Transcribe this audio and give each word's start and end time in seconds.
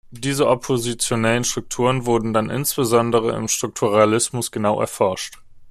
Diese 0.09 0.47
oppositionellen 0.47 1.43
Strukturen 1.43 2.07
wurden 2.07 2.33
dann 2.33 2.49
insbesondere 2.49 3.35
im 3.37 3.47
Strukturalismus 3.47 4.49
genau 4.49 4.79
erforscht. 4.81 5.35